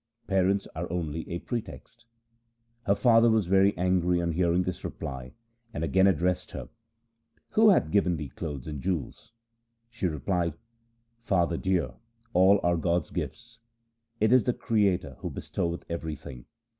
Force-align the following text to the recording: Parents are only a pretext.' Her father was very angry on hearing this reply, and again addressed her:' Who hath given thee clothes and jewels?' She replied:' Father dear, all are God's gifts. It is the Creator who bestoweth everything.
Parents 0.25 0.67
are 0.73 0.91
only 0.91 1.29
a 1.29 1.37
pretext.' 1.37 2.05
Her 2.87 2.95
father 2.95 3.29
was 3.29 3.45
very 3.45 3.77
angry 3.77 4.19
on 4.19 4.31
hearing 4.31 4.63
this 4.63 4.83
reply, 4.83 5.33
and 5.75 5.83
again 5.83 6.07
addressed 6.07 6.53
her:' 6.53 6.69
Who 7.51 7.69
hath 7.69 7.91
given 7.91 8.17
thee 8.17 8.29
clothes 8.29 8.65
and 8.65 8.81
jewels?' 8.81 9.31
She 9.91 10.07
replied:' 10.07 10.55
Father 11.29 11.55
dear, 11.55 11.93
all 12.33 12.59
are 12.63 12.77
God's 12.77 13.11
gifts. 13.11 13.59
It 14.19 14.33
is 14.33 14.45
the 14.45 14.53
Creator 14.53 15.17
who 15.19 15.29
bestoweth 15.29 15.85
everything. 15.87 16.45